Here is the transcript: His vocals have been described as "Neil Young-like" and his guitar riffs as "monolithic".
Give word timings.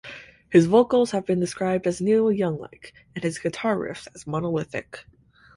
His 0.49 0.65
vocals 0.65 1.11
have 1.11 1.27
been 1.27 1.39
described 1.39 1.85
as 1.85 2.01
"Neil 2.01 2.31
Young-like" 2.31 2.91
and 3.13 3.23
his 3.23 3.37
guitar 3.37 3.77
riffs 3.77 4.07
as 4.15 4.25
"monolithic". 4.25 5.05